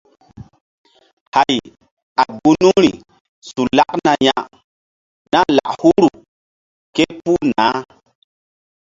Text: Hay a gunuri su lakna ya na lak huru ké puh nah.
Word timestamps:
Hay 1.35 1.59
a 2.21 2.23
gunuri 2.41 2.91
su 3.49 3.61
lakna 3.77 4.13
ya 4.27 4.37
na 5.31 5.39
lak 5.57 5.71
huru 5.81 6.09
ké 6.95 7.03
puh 7.23 7.43
nah. 7.57 7.77